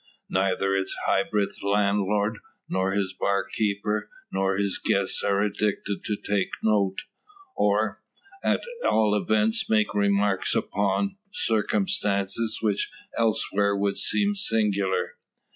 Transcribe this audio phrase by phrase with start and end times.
[0.31, 6.55] Neither its hybrid landlord, nor his bar keeper, nor its guests are addicted to take
[6.63, 7.03] note
[7.55, 8.01] or,
[8.43, 15.17] at all events make remarks upon circumstances which elsewhere would seem singular.